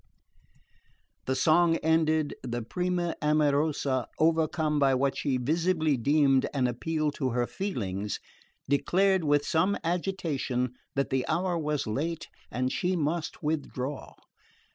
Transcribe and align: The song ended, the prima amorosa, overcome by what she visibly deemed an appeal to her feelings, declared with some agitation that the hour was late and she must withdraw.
The 1.27 1.35
song 1.35 1.77
ended, 1.83 2.33
the 2.41 2.63
prima 2.63 3.13
amorosa, 3.21 4.07
overcome 4.17 4.79
by 4.79 4.95
what 4.95 5.15
she 5.15 5.37
visibly 5.37 5.95
deemed 5.95 6.49
an 6.55 6.65
appeal 6.65 7.11
to 7.11 7.29
her 7.29 7.45
feelings, 7.45 8.19
declared 8.67 9.23
with 9.23 9.45
some 9.45 9.77
agitation 9.83 10.73
that 10.95 11.11
the 11.11 11.23
hour 11.27 11.55
was 11.55 11.85
late 11.85 12.29
and 12.49 12.71
she 12.71 12.95
must 12.95 13.43
withdraw. 13.43 14.15